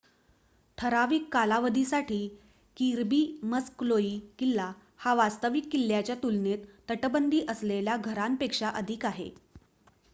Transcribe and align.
ठराविक 0.77 1.27
कालावधीसाठी 1.33 2.17
Kirby 2.77 3.19
Muxloe 3.45 4.09
किल्ला 4.39 4.71
हा 4.99 5.13
वास्तविक 5.15 5.69
किल्ल्याच्या 5.71 6.15
तुलनेत 6.23 6.65
तटबंदी 6.89 7.45
असलेल्या 7.49 7.97
घरापेक्षा 7.99 8.69
अधिक 8.75 9.05
आहे 9.05 9.29